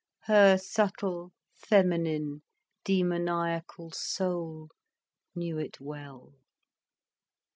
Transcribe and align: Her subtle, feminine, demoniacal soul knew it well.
Her 0.21 0.57
subtle, 0.57 1.31
feminine, 1.53 2.41
demoniacal 2.83 3.91
soul 3.91 4.69
knew 5.35 5.59
it 5.59 5.79
well. 5.79 6.33